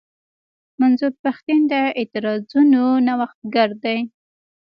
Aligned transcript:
منظور 0.79 1.11
پښتين 1.23 1.61
د 1.71 1.73
اعتراضونو 1.99 2.83
نوښتګر 3.07 3.69
دی. 3.83 3.99